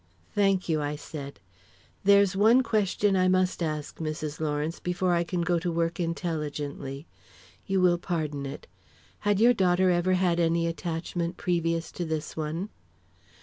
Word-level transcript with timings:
"Thank 0.33 0.67
you," 0.67 0.81
I 0.81 0.95
said. 0.95 1.39
"There's 2.03 2.35
one 2.35 2.63
question 2.63 3.15
I 3.15 3.27
must 3.27 3.61
ask, 3.61 3.99
Mrs. 3.99 4.39
Lawrence, 4.39 4.79
before 4.79 5.13
I 5.13 5.23
can 5.23 5.41
go 5.43 5.59
to 5.59 5.71
work 5.71 5.99
intelligently. 5.99 7.05
You 7.67 7.81
will 7.81 7.99
pardon 7.99 8.47
it. 8.47 8.65
Had 9.19 9.39
your 9.39 9.53
daughter 9.53 9.91
ever 9.91 10.13
had 10.13 10.39
any 10.39 10.65
attachment 10.65 11.37
previous 11.37 11.91
to 11.91 12.03
this 12.03 12.35
one?" 12.35 12.69